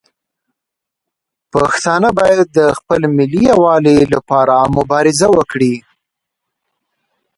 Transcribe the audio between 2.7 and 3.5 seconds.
خپل ملي